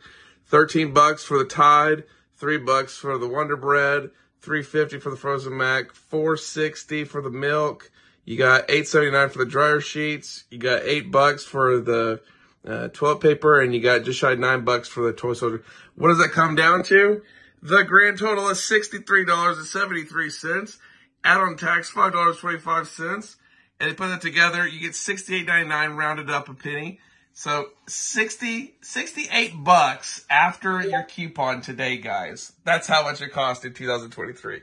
13 0.46 0.92
bucks 0.92 1.22
for 1.22 1.38
the 1.38 1.44
Tide, 1.44 2.02
three 2.36 2.58
bucks 2.58 2.96
for 2.96 3.16
the 3.18 3.28
Wonder 3.28 3.56
Bread, 3.56 4.10
350 4.42 4.98
for 4.98 5.10
the 5.10 5.16
frozen 5.16 5.56
mac, 5.56 5.94
460 5.94 7.04
for 7.04 7.22
the 7.22 7.30
milk. 7.30 7.90
You 8.24 8.36
got 8.36 8.70
879 8.70 9.30
for 9.30 9.38
the 9.38 9.46
dryer 9.46 9.80
sheets. 9.80 10.44
You 10.50 10.58
got 10.58 10.82
eight 10.82 11.10
bucks 11.10 11.44
for 11.44 11.80
the 11.80 12.20
uh, 12.66 12.88
toilet 12.92 13.20
paper, 13.20 13.60
and 13.60 13.74
you 13.74 13.80
got 13.80 14.04
just 14.04 14.20
shy 14.20 14.34
nine 14.34 14.64
bucks 14.64 14.88
for 14.88 15.04
the 15.04 15.12
toy 15.12 15.32
soldier. 15.32 15.64
What 15.96 16.08
does 16.08 16.18
that 16.18 16.32
come 16.32 16.54
down 16.54 16.82
to? 16.84 17.22
The 17.62 17.82
grand 17.84 18.18
total 18.18 18.48
is 18.48 18.58
$63.73. 18.58 20.78
Add 21.24 21.40
on 21.40 21.56
tax, 21.56 21.92
$5.25. 21.92 23.36
And 23.80 23.90
they 23.90 23.94
put 23.94 24.08
that 24.08 24.20
together, 24.20 24.66
you 24.66 24.80
get 24.80 24.92
$68.99 24.92 25.96
rounded 25.96 26.28
up 26.30 26.48
a 26.48 26.54
penny. 26.54 27.00
So 27.34 27.70
60, 27.86 28.74
68 28.82 29.64
bucks 29.64 30.26
after 30.28 30.80
your 30.82 31.02
coupon 31.02 31.62
today, 31.62 31.96
guys. 31.96 32.52
That's 32.64 32.86
how 32.86 33.02
much 33.02 33.20
it 33.22 33.32
cost 33.32 33.64
in 33.64 33.72
2023. 33.72 34.62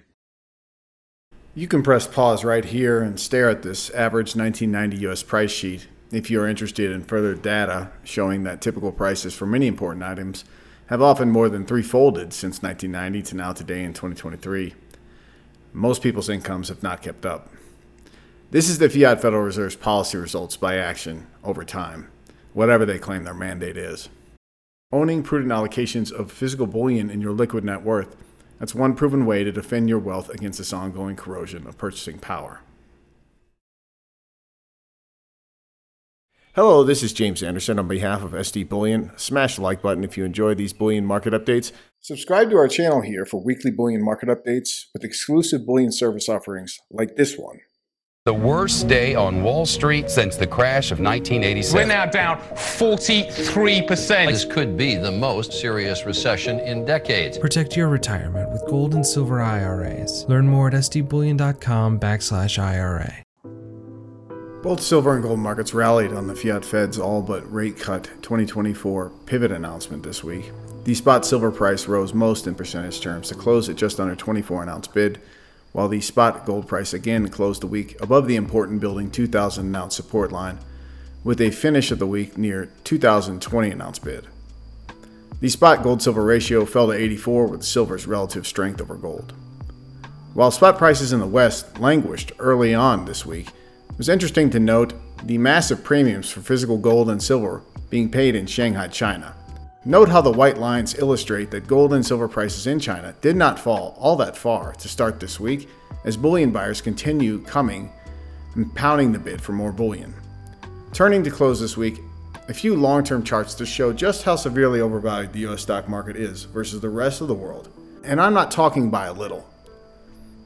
You 1.56 1.68
can 1.68 1.82
press 1.82 2.06
pause 2.06 2.46
right 2.46 2.64
here 2.64 3.02
and 3.02 3.20
stare 3.20 3.50
at 3.50 3.64
this 3.64 3.90
average 3.90 4.36
1990 4.36 5.08
US 5.08 5.24
price 5.24 5.52
sheet 5.52 5.88
if 6.12 6.30
you 6.30 6.42
are 6.42 6.48
interested 6.48 6.92
in 6.92 7.04
further 7.04 7.36
data 7.36 7.92
showing 8.04 8.44
that 8.44 8.62
typical 8.62 8.92
prices 8.92 9.34
for 9.34 9.46
many 9.46 9.68
important 9.68 10.04
items 10.04 10.46
have 10.88 11.02
often 11.02 11.30
more 11.30 11.50
than 11.50 11.66
threefolded 11.66 12.34
since 12.34 12.62
1990 12.62 13.30
to 13.30 13.36
now 13.36 13.52
today 13.52 13.84
in 13.84 13.94
2023. 13.94 14.74
Most 15.74 16.02
people's 16.02 16.30
incomes 16.30 16.70
have 16.70 16.82
not 16.82 17.02
kept 17.02 17.26
up. 17.26 17.50
This 18.52 18.70
is 18.70 18.80
the 18.80 18.90
Fiat 18.90 19.22
Federal 19.22 19.44
Reserve's 19.44 19.76
policy 19.76 20.18
results 20.18 20.58
by 20.58 20.78
action 20.78 21.28
over 21.44 21.64
time, 21.64 22.10
whatever 22.54 22.86
they 22.86 23.00
claim 23.00 23.24
their 23.24 23.34
mandate 23.34 23.78
is. 23.78 24.10
Owning 24.92 25.24
prudent 25.24 25.52
allocations 25.52 26.12
of 26.12 26.32
physical 26.32 26.68
bullion 26.68 27.10
in 27.10 27.22
your 27.22 27.34
liquid 27.34 27.64
net 27.64 27.84
worth 27.84 28.16
that's 28.60 28.76
one 28.76 28.94
proven 28.94 29.26
way 29.26 29.44
to 29.44 29.52
defend 29.52 29.90
your 29.90 30.00
wealth 30.00 30.30
against 30.30 30.60
this 30.60 30.74
ongoing 30.74 31.16
corrosion 31.16 31.66
of 31.66 31.78
purchasing 31.78 32.20
power. 32.20 32.60
Hello, 36.56 36.84
this 36.84 37.02
is 37.04 37.14
James 37.14 37.42
Anderson 37.42 37.80
on 37.80 37.88
behalf 37.88 38.22
of 38.22 38.32
SD 38.32 38.68
Bullion. 38.68 39.12
Smash 39.16 39.56
the 39.56 39.62
like 39.62 39.82
button 39.82 40.04
if 40.04 40.18
you 40.18 40.26
enjoy 40.26 40.56
these 40.56 40.74
bullion 40.74 41.06
market 41.06 41.32
updates. 41.32 41.72
Subscribe 42.02 42.50
to 42.50 42.58
our 42.58 42.68
channel 42.68 43.02
here 43.02 43.26
for 43.26 43.42
weekly 43.42 43.72
bullion 43.72 44.04
market 44.04 44.28
updates 44.28 44.86
with 44.94 45.06
exclusive 45.06 45.66
bullion 45.66 45.92
service 45.92 46.28
offerings 46.28 46.80
like 46.92 47.16
this 47.16 47.38
one. 47.38 47.60
The 48.30 48.34
worst 48.36 48.88
day 48.88 49.16
on 49.16 49.42
Wall 49.42 49.66
Street 49.66 50.08
since 50.08 50.36
the 50.36 50.46
crash 50.46 50.92
of 50.92 51.00
1987. 51.00 51.76
We're 51.76 51.92
now 51.92 52.06
down 52.06 52.38
43%. 52.38 54.28
This 54.28 54.46
could 54.46 54.78
be 54.78 54.94
the 54.94 55.12
most 55.12 55.52
serious 55.52 56.06
recession 56.06 56.60
in 56.60 56.86
decades. 56.86 57.40
Protect 57.40 57.76
your 57.76 57.88
retirement 57.88 58.52
with 58.52 58.64
gold 58.68 58.94
and 58.94 59.04
silver 59.04 59.42
IRAs. 59.42 60.26
Learn 60.30 60.48
more 60.48 60.68
at 60.68 60.76
sdbullion.com 60.76 62.00
backslash 62.00 62.60
IRA. 62.60 63.12
Both 64.62 64.82
silver 64.82 65.16
and 65.16 65.24
gold 65.24 65.40
markets 65.40 65.74
rallied 65.74 66.14
on 66.14 66.28
the 66.28 66.36
Fiat 66.36 66.64
Fed's 66.64 67.00
all 67.00 67.24
but 67.24 67.52
rate 67.52 67.80
cut 67.80 68.04
2024 68.22 69.10
pivot 69.26 69.52
announcement 69.52 70.04
this 70.04 70.24
week. 70.24 70.52
The 70.84 70.94
spot 70.94 71.26
silver 71.26 71.50
price 71.50 71.88
rose 71.88 72.14
most 72.14 72.46
in 72.46 72.54
percentage 72.54 73.02
terms 73.02 73.30
to 73.30 73.34
close 73.34 73.70
at 73.70 73.76
just 73.76 74.00
under 74.00 74.16
24 74.16 74.62
an 74.62 74.70
ounce 74.70 74.86
bid, 74.86 75.20
while 75.72 75.88
the 75.88 76.02
spot 76.02 76.46
gold 76.46 76.68
price 76.68 76.94
again 76.94 77.28
closed 77.30 77.62
the 77.62 77.68
week 77.68 78.00
above 78.02 78.28
the 78.28 78.36
important 78.36 78.80
building 78.80 79.12
2,000 79.12 79.66
an 79.66 79.76
ounce 79.76 79.96
support 79.96 80.32
line, 80.32 80.58
with 81.24 81.42
a 81.42 81.52
finish 81.52 81.92
of 81.92 82.00
the 82.00 82.08
week 82.08 82.38
near 82.38 82.70
2,020 82.84 83.72
an 83.72 83.82
ounce 83.82 84.00
bid. 84.00 84.28
The 85.42 85.50
spot 85.50 85.84
gold 85.84 86.02
silver 86.02 86.24
ratio 86.24 86.66
fell 86.66 86.88
to 86.88 86.94
84 86.94 87.48
with 87.48 87.64
silver's 87.64 88.08
relative 88.08 88.46
strength 88.46 88.82
over 88.82 88.96
gold. 88.96 89.34
While 90.34 90.52
spot 90.52 90.78
prices 90.78 91.14
in 91.14 91.20
the 91.20 91.28
West 91.28 91.80
languished 91.80 92.32
early 92.40 92.74
on 92.74 93.06
this 93.06 93.26
week, 93.26 93.48
it 93.48 93.98
was 93.98 94.10
interesting 94.10 94.50
to 94.52 94.60
note 94.60 94.94
the 95.24 95.38
massive 95.38 95.84
premiums 95.84 96.30
for 96.30 96.42
physical 96.42 96.78
gold 96.78 97.10
and 97.10 97.22
silver 97.22 97.62
being 97.90 98.10
paid 98.10 98.36
in 98.36 98.46
Shanghai, 98.46 98.88
China. 98.88 99.36
Note 99.86 100.10
how 100.10 100.20
the 100.20 100.32
white 100.32 100.58
lines 100.58 100.96
illustrate 100.96 101.52
that 101.52 101.66
gold 101.66 101.94
and 101.94 102.06
silver 102.06 102.28
prices 102.28 102.68
in 102.68 102.82
China 102.82 103.16
did 103.22 103.38
not 103.38 103.58
fall 103.58 103.96
all 103.98 104.18
that 104.18 104.36
far 104.36 104.74
to 104.74 104.90
start 104.90 105.22
this 105.22 105.40
week 105.40 105.70
as 106.04 106.18
bullion 106.18 106.52
buyers 106.52 106.82
continue 106.82 107.40
coming 107.44 107.90
and 108.56 108.76
pounding 108.76 109.14
the 109.14 109.20
bid 109.20 109.42
for 109.42 109.54
more 109.54 109.72
bullion. 109.72 110.14
Turning 110.92 111.24
to 111.24 111.32
close 111.32 111.62
this 111.62 111.78
week, 111.78 112.02
a 112.50 112.54
few 112.54 112.76
long 112.76 113.06
term 113.06 113.24
charts 113.24 113.54
to 113.54 113.66
show 113.66 113.94
just 113.94 114.24
how 114.24 114.36
severely 114.36 114.82
overvalued 114.82 115.32
the 115.32 115.48
US 115.48 115.62
stock 115.62 115.88
market 115.88 116.18
is 116.18 116.44
versus 116.44 116.82
the 116.82 116.90
rest 116.90 117.22
of 117.22 117.30
the 117.30 117.34
world. 117.34 117.70
And 118.04 118.20
I'm 118.20 118.34
not 118.34 118.52
talking 118.52 118.90
by 118.90 119.06
a 119.06 119.14
little. 119.14 119.48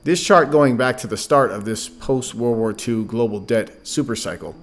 This 0.03 0.23
chart 0.23 0.51
going 0.51 0.77
back 0.77 0.95
to 0.99 1.07
the 1.07 1.17
start 1.17 1.49
of 1.49 1.65
this 1.65 1.89
post 1.89 2.35
World 2.35 2.57
War 2.57 2.75
II 2.87 3.05
global 3.05 3.39
debt 3.39 3.83
supercycle, 3.83 4.53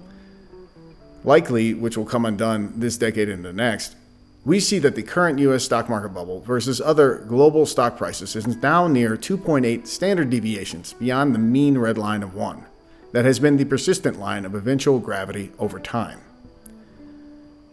likely 1.25 1.73
which 1.73 1.97
will 1.97 2.05
come 2.05 2.25
undone 2.25 2.71
this 2.77 2.95
decade 2.95 3.27
and 3.27 3.43
the 3.43 3.51
next, 3.51 3.95
we 4.43 4.59
see 4.59 4.79
that 4.79 4.95
the 4.95 5.03
current 5.03 5.39
US 5.39 5.63
stock 5.63 5.87
market 5.87 6.09
bubble 6.09 6.41
versus 6.41 6.81
other 6.81 7.19
global 7.27 7.65
stock 7.65 7.97
prices 7.97 8.35
is 8.35 8.47
now 8.47 8.87
near 8.87 9.15
2.8 9.15 9.85
standard 9.85 10.29
deviations 10.29 10.93
beyond 10.93 11.35
the 11.35 11.39
mean 11.39 11.77
red 11.77 11.97
line 11.97 12.23
of 12.23 12.33
1 12.33 12.65
that 13.11 13.25
has 13.25 13.39
been 13.39 13.57
the 13.57 13.65
persistent 13.65 14.19
line 14.19 14.45
of 14.45 14.55
eventual 14.55 14.99
gravity 14.99 15.51
over 15.59 15.79
time. 15.79 16.19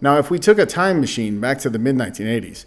Now, 0.01 0.19
if 0.19 0.31
we 0.31 0.39
took 0.39 0.59
a 0.59 0.67
time 0.67 1.01
machine 1.01 1.41
back 1.41 1.59
to 1.61 1.71
the 1.71 1.79
mid 1.79 1.97
1980s, 1.97 2.67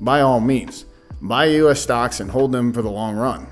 by 0.00 0.20
all 0.20 0.40
means, 0.40 0.84
buy 1.20 1.46
US 1.46 1.80
stocks 1.80 2.20
and 2.20 2.30
hold 2.30 2.52
them 2.52 2.72
for 2.72 2.82
the 2.82 2.90
long 2.90 3.16
run. 3.16 3.46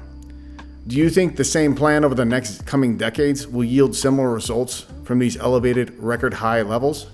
Do 0.86 0.96
you 0.96 1.10
think 1.10 1.36
the 1.36 1.44
same 1.44 1.74
plan 1.74 2.04
over 2.04 2.14
the 2.14 2.24
next 2.24 2.64
coming 2.64 2.96
decades 2.96 3.46
will 3.46 3.64
yield 3.64 3.94
similar 3.94 4.32
results 4.32 4.86
from 5.04 5.18
these 5.18 5.36
elevated 5.36 5.98
record 5.98 6.34
high 6.34 6.62
levels? 6.62 7.08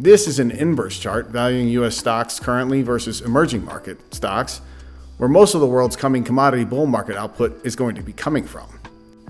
This 0.00 0.28
is 0.28 0.38
an 0.38 0.52
inverse 0.52 0.96
chart 0.96 1.26
valuing 1.26 1.66
US 1.70 1.96
stocks 1.96 2.38
currently 2.38 2.82
versus 2.82 3.20
emerging 3.20 3.64
market 3.64 3.98
stocks, 4.14 4.60
where 5.16 5.28
most 5.28 5.56
of 5.56 5.60
the 5.60 5.66
world's 5.66 5.96
coming 5.96 6.22
commodity 6.22 6.64
bull 6.64 6.86
market 6.86 7.16
output 7.16 7.60
is 7.66 7.74
going 7.74 7.96
to 7.96 8.02
be 8.02 8.12
coming 8.12 8.44
from. 8.44 8.78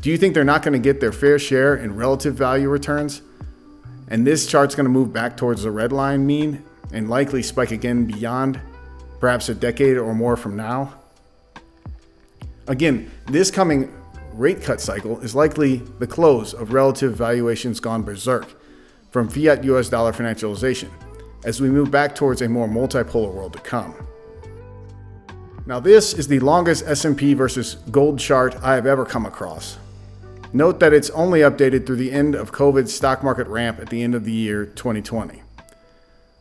Do 0.03 0.11
you 0.11 0.19
think 0.19 0.35
they're 0.35 0.45
not 0.45 0.63
going 0.63 0.75
to 0.75 0.79
get 0.79 1.01
their 1.01 1.11
fair 1.11 1.39
share 1.39 1.77
in 1.77 1.97
relative 1.97 2.35
value 2.35 2.69
returns? 2.69 3.23
And 4.09 4.27
this 4.27 4.47
chart's 4.47 4.75
going 4.75 4.85
to 4.85 4.91
move 4.91 5.11
back 5.11 5.39
towards 5.39 5.63
the 5.63 5.71
red 5.71 5.91
line 5.91 6.27
mean 6.27 6.63
and 6.93 7.09
likely 7.09 7.43
spike 7.43 7.71
again 7.71 8.05
beyond 8.05 8.61
perhaps 9.21 9.49
a 9.49 9.55
decade 9.55 9.97
or 9.97 10.15
more 10.15 10.37
from 10.37 10.55
now? 10.55 10.93
Again, 12.67 13.11
this 13.25 13.51
coming 13.51 13.91
rate 14.35 14.63
cut 14.63 14.83
cycle 14.83 15.19
is 15.21 15.35
likely 15.35 15.77
the 15.99 16.07
close 16.07 16.53
of 16.53 16.75
relative 16.75 17.17
valuations 17.17 17.81
gone 17.81 18.03
berserk 18.03 18.58
from 19.19 19.29
fiat 19.29 19.65
US 19.65 19.89
dollar 19.89 20.13
financialization 20.13 20.89
as 21.45 21.61
we 21.61 21.69
move 21.69 21.91
back 21.91 22.15
towards 22.15 22.41
a 22.41 22.49
more 22.49 22.69
multipolar 22.69 23.35
world 23.35 23.53
to 23.53 23.59
come. 23.59 23.93
Now 25.67 25.81
this 25.81 26.15
is 26.15 26.29
the 26.29 26.39
longest 26.39 26.85
S&P 26.87 27.35
versus 27.35 27.75
gold 27.91 28.21
chart 28.21 28.55
I 28.63 28.77
have 28.77 28.87
ever 28.87 29.05
come 29.05 29.27
across. 29.27 29.77
Note 30.53 30.79
that 30.79 30.93
it's 30.93 31.11
only 31.11 31.41
updated 31.41 31.85
through 31.85 31.97
the 31.97 32.13
end 32.13 32.37
of 32.37 32.53
COVID's 32.53 32.95
stock 32.95 33.25
market 33.25 33.49
ramp 33.49 33.81
at 33.81 33.91
the 33.91 34.05
end 34.05 34.15
of 34.15 34.25
the 34.25 34.31
year 34.31 34.67
2020. 34.67 35.43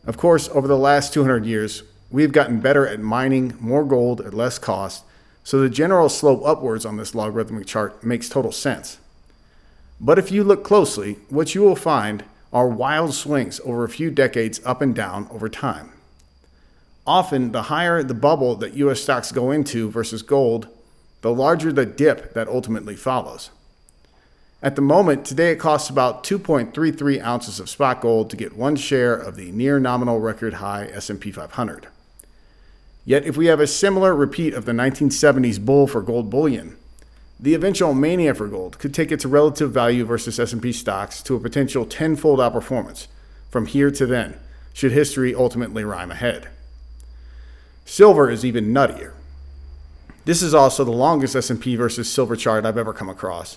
Of 0.06 0.16
course, 0.16 0.48
over 0.50 0.68
the 0.68 0.78
last 0.78 1.12
200 1.12 1.44
years, 1.44 1.82
we've 2.12 2.30
gotten 2.30 2.60
better 2.60 2.86
at 2.86 3.00
mining 3.00 3.56
more 3.58 3.84
gold 3.84 4.20
at 4.20 4.34
less 4.34 4.56
cost 4.56 5.02
so 5.42 5.60
the 5.60 5.68
general 5.68 6.08
slope 6.08 6.42
upwards 6.46 6.86
on 6.86 6.96
this 6.96 7.12
logarithmic 7.12 7.66
chart 7.66 8.04
makes 8.04 8.28
total 8.28 8.52
sense. 8.52 8.98
But 10.00 10.16
if 10.16 10.30
you 10.30 10.44
look 10.44 10.62
closely, 10.62 11.14
what 11.28 11.56
you 11.56 11.62
will 11.62 11.74
find 11.74 12.22
are 12.52 12.68
wild 12.68 13.14
swings 13.14 13.60
over 13.64 13.84
a 13.84 13.88
few 13.88 14.10
decades 14.10 14.60
up 14.64 14.80
and 14.80 14.94
down 14.94 15.28
over 15.30 15.48
time. 15.48 15.92
Often, 17.06 17.52
the 17.52 17.62
higher 17.62 18.02
the 18.02 18.14
bubble 18.14 18.54
that 18.56 18.74
US 18.74 19.00
stocks 19.00 19.32
go 19.32 19.50
into 19.50 19.90
versus 19.90 20.22
gold, 20.22 20.68
the 21.22 21.32
larger 21.32 21.72
the 21.72 21.86
dip 21.86 22.34
that 22.34 22.48
ultimately 22.48 22.96
follows. 22.96 23.50
At 24.60 24.74
the 24.74 24.82
moment, 24.82 25.24
today 25.24 25.52
it 25.52 25.60
costs 25.60 25.88
about 25.88 26.24
2.33 26.24 27.22
ounces 27.22 27.60
of 27.60 27.70
spot 27.70 28.00
gold 28.00 28.28
to 28.30 28.36
get 28.36 28.56
one 28.56 28.74
share 28.76 29.14
of 29.14 29.36
the 29.36 29.52
near 29.52 29.78
nominal 29.78 30.18
record 30.18 30.54
high 30.54 30.86
S&P 30.86 31.30
500. 31.30 31.86
Yet 33.04 33.24
if 33.24 33.36
we 33.36 33.46
have 33.46 33.60
a 33.60 33.66
similar 33.66 34.14
repeat 34.14 34.54
of 34.54 34.64
the 34.64 34.72
1970s 34.72 35.64
bull 35.64 35.86
for 35.86 36.02
gold 36.02 36.28
bullion, 36.28 36.76
the 37.40 37.54
eventual 37.54 37.94
mania 37.94 38.34
for 38.34 38.48
gold 38.48 38.78
could 38.78 38.92
take 38.92 39.12
its 39.12 39.24
relative 39.24 39.70
value 39.70 40.04
versus 40.04 40.40
S&P 40.40 40.72
stocks 40.72 41.22
to 41.22 41.36
a 41.36 41.40
potential 41.40 41.86
tenfold 41.86 42.40
outperformance 42.40 43.06
from 43.48 43.66
here 43.66 43.90
to 43.90 44.06
then, 44.06 44.38
should 44.72 44.92
history 44.92 45.34
ultimately 45.34 45.84
rhyme 45.84 46.10
ahead. 46.10 46.48
Silver 47.84 48.28
is 48.28 48.44
even 48.44 48.72
nuttier. 48.72 49.12
This 50.24 50.42
is 50.42 50.52
also 50.52 50.84
the 50.84 50.90
longest 50.90 51.34
S&P 51.34 51.74
versus 51.76 52.12
silver 52.12 52.36
chart 52.36 52.66
I've 52.66 52.76
ever 52.76 52.92
come 52.92 53.08
across. 53.08 53.56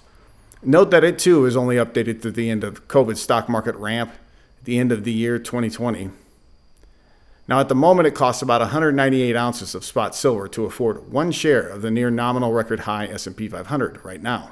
Note 0.64 0.92
that 0.92 1.04
it 1.04 1.20
too 1.20 1.46
is 1.46 1.58
only 1.58 1.76
updated 1.76 2.22
to 2.22 2.32
the 2.32 2.50
end 2.50 2.64
of 2.64 2.88
COVID 2.88 3.18
stock 3.18 3.50
market 3.50 3.76
ramp 3.76 4.12
at 4.60 4.66
the 4.66 4.80
end 4.80 4.92
of 4.92 5.04
the 5.04 5.12
year 5.12 5.40
2020. 5.40 6.12
Now, 7.52 7.60
at 7.60 7.68
the 7.68 7.76
moment, 7.76 8.08
it 8.08 8.16
costs 8.16 8.42
about 8.42 8.62
198 8.62 9.36
ounces 9.36 9.76
of 9.76 9.84
spot 9.84 10.16
silver 10.16 10.48
to 10.48 10.64
afford 10.64 11.12
one 11.12 11.34
share 11.34 11.68
of 11.68 11.82
the 11.82 11.92
near 11.92 12.10
nominal 12.10 12.54
record 12.54 12.80
high 12.80 13.08
S&P 13.08 13.50
500 13.50 14.06
right 14.06 14.22
now. 14.22 14.52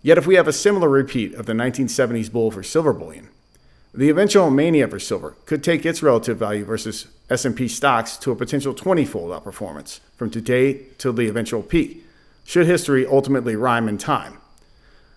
Yet, 0.00 0.16
if 0.16 0.26
we 0.26 0.36
have 0.36 0.48
a 0.48 0.52
similar 0.54 0.88
repeat 0.88 1.34
of 1.34 1.44
the 1.44 1.52
1970s 1.52 2.32
bull 2.32 2.50
for 2.50 2.62
silver 2.62 2.94
bullion, 2.94 3.28
the 3.92 4.08
eventual 4.08 4.48
mania 4.48 4.88
for 4.88 4.98
silver 4.98 5.36
could 5.44 5.62
take 5.62 5.84
its 5.84 6.02
relative 6.02 6.38
value 6.38 6.64
versus 6.64 7.08
S&P 7.28 7.68
stocks 7.68 8.16
to 8.16 8.30
a 8.30 8.36
potential 8.36 8.72
20-fold 8.72 9.30
outperformance 9.32 10.00
from 10.16 10.30
today 10.30 10.86
till 10.96 11.12
the 11.12 11.28
eventual 11.28 11.62
peak, 11.62 12.02
should 12.46 12.66
history 12.66 13.06
ultimately 13.06 13.56
rhyme 13.56 13.90
in 13.90 13.98
time. 13.98 14.38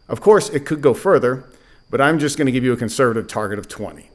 Of 0.09 0.19
course, 0.19 0.49
it 0.49 0.65
could 0.65 0.81
go 0.81 0.93
further, 0.93 1.45
but 1.89 2.01
I'm 2.01 2.19
just 2.19 2.37
going 2.37 2.47
to 2.47 2.51
give 2.51 2.65
you 2.65 2.73
a 2.73 2.77
conservative 2.77 3.29
target 3.29 3.57
of 3.57 3.69
20. 3.69 4.09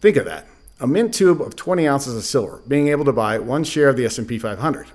Think 0.00 0.16
of 0.16 0.24
that 0.26 0.46
a 0.80 0.86
mint 0.86 1.14
tube 1.14 1.40
of 1.40 1.56
20 1.56 1.86
ounces 1.86 2.16
of 2.16 2.24
silver, 2.24 2.60
being 2.66 2.88
able 2.88 3.04
to 3.04 3.12
buy 3.12 3.38
one 3.38 3.64
share 3.64 3.88
of 3.88 3.96
the 3.96 4.04
S&P 4.04 4.38
500. 4.38 4.88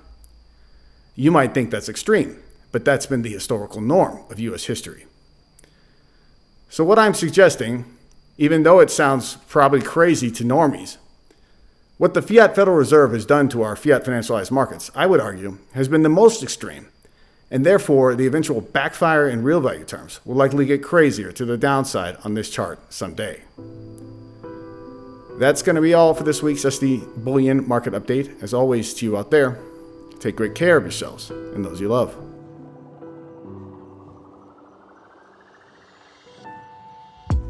You 1.14 1.30
might 1.30 1.54
think 1.54 1.70
that's 1.70 1.88
extreme, 1.88 2.38
but 2.72 2.84
that's 2.84 3.06
been 3.06 3.22
the 3.22 3.32
historical 3.32 3.80
norm 3.80 4.24
of 4.30 4.38
US 4.38 4.64
history. 4.64 5.06
So 6.68 6.84
what 6.84 6.98
I'm 6.98 7.14
suggesting, 7.14 7.84
even 8.38 8.62
though 8.62 8.80
it 8.80 8.90
sounds 8.90 9.36
probably 9.48 9.82
crazy 9.82 10.30
to 10.30 10.44
normies, 10.44 10.98
what 11.98 12.14
the 12.14 12.22
fiat 12.22 12.54
Federal 12.54 12.76
Reserve 12.76 13.12
has 13.12 13.26
done 13.26 13.48
to 13.50 13.62
our 13.62 13.76
fiat 13.76 14.04
financialized 14.04 14.50
markets, 14.50 14.90
I 14.94 15.06
would 15.06 15.20
argue, 15.20 15.58
has 15.74 15.88
been 15.88 16.02
the 16.02 16.08
most 16.08 16.42
extreme. 16.42 16.88
And 17.50 17.66
therefore, 17.66 18.14
the 18.14 18.26
eventual 18.26 18.60
backfire 18.60 19.28
in 19.28 19.42
real 19.42 19.60
value 19.60 19.84
terms 19.84 20.20
will 20.24 20.36
likely 20.36 20.64
get 20.64 20.82
crazier 20.82 21.32
to 21.32 21.44
the 21.44 21.58
downside 21.58 22.16
on 22.24 22.34
this 22.34 22.48
chart 22.48 22.80
someday. 22.92 23.42
That's 25.40 25.62
going 25.62 25.76
to 25.76 25.80
be 25.80 25.94
all 25.94 26.12
for 26.12 26.22
this 26.22 26.42
week's 26.42 26.64
SD 26.64 27.24
Bullion 27.24 27.66
Market 27.66 27.94
Update. 27.94 28.42
As 28.42 28.52
always, 28.52 28.92
to 28.92 29.06
you 29.06 29.16
out 29.16 29.30
there, 29.30 29.58
take 30.18 30.36
great 30.36 30.54
care 30.54 30.76
of 30.76 30.82
yourselves 30.82 31.30
and 31.30 31.64
those 31.64 31.80
you 31.80 31.88
love. 31.88 32.14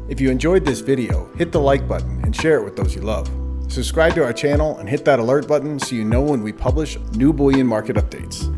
If 0.07 0.21
you 0.21 0.31
enjoyed 0.31 0.63
this 0.63 0.79
video, 0.79 1.25
hit 1.35 1.51
the 1.51 1.59
like 1.59 1.85
button 1.85 2.21
and 2.23 2.33
share 2.33 2.55
it 2.55 2.63
with 2.63 2.77
those 2.77 2.95
you 2.95 3.01
love. 3.01 3.29
Subscribe 3.67 4.15
to 4.15 4.23
our 4.23 4.31
channel 4.31 4.77
and 4.79 4.87
hit 4.87 5.03
that 5.03 5.19
alert 5.19 5.45
button 5.45 5.77
so 5.77 5.93
you 5.93 6.05
know 6.05 6.21
when 6.21 6.41
we 6.41 6.53
publish 6.53 6.97
new 7.11 7.33
bullion 7.33 7.67
market 7.67 7.97
updates. 7.97 8.57